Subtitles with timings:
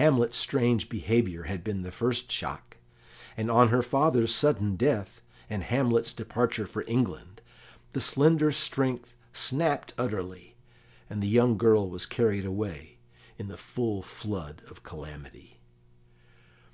[0.00, 2.78] Hamlet's strange behaviour had been the first shock,
[3.36, 7.42] and on her father's sudden death, and Hamlet's departure for England,
[7.92, 10.56] the slender strength snapped utterly,
[11.10, 12.96] and the young girl was carried away
[13.36, 15.58] in the full flood of calamity.